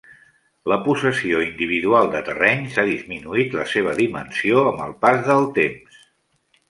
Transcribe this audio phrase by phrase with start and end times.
[0.71, 6.01] La possessió individual de terrenys ha disminuït la seva dimensió amb el pas del temps.